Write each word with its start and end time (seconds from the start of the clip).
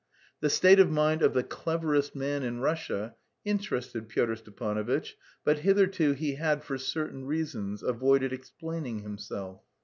The 0.39 0.49
state 0.49 0.79
of 0.79 0.89
mind 0.89 1.21
of 1.21 1.35
"the 1.35 1.43
cleverest 1.43 2.15
man 2.15 2.41
in 2.41 2.59
Russia" 2.59 3.13
interested 3.45 4.09
Pyotr 4.09 4.35
Stepanovitch, 4.35 5.15
but 5.43 5.59
hitherto 5.59 6.13
he 6.13 6.33
had, 6.37 6.63
for 6.63 6.79
certain 6.79 7.25
reasons, 7.25 7.83
avoided 7.83 8.33
explaining 8.33 9.01
himself. 9.01 9.61